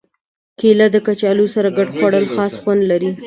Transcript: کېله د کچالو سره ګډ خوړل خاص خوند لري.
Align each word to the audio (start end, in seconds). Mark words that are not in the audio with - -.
کېله 0.59 0.87
د 0.91 0.97
کچالو 1.07 1.45
سره 1.55 1.69
ګډ 1.77 1.87
خوړل 1.95 2.25
خاص 2.35 2.53
خوند 2.61 2.81
لري. 2.91 3.11